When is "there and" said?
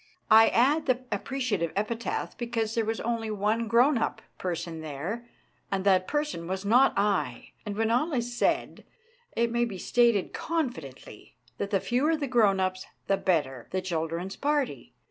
4.81-5.83